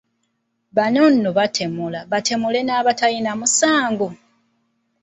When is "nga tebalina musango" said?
2.65-4.09